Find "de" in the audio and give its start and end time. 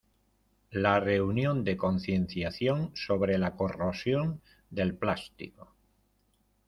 1.63-1.77